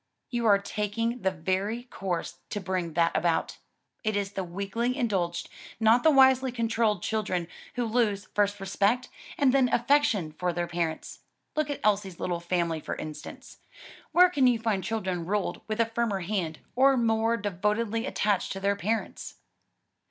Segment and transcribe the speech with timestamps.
[0.31, 3.59] "You are taking the very course to bring that about;
[4.03, 5.47] it is the weakly indulged,
[5.79, 11.19] not the wisely controlled, children who lose, first respect, and then affection for their parents.
[11.55, 13.59] Look at Elsie's little family for instance;
[14.11, 18.59] where can you find children ruled with a firmer hand, or more devotedly attached to
[18.59, 19.35] their parents?"